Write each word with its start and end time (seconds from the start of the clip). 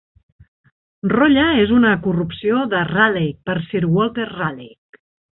Rolla 1.11 1.43
és 1.65 1.73
una 1.79 1.91
corrupció 2.07 2.63
de 2.71 2.79
Raleigh, 2.87 3.35
per 3.49 3.55
Sir 3.67 3.83
Walter 3.99 4.27
Raleigh. 4.31 4.99